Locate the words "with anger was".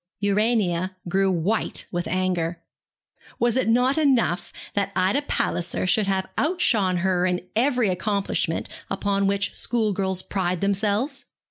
1.91-3.55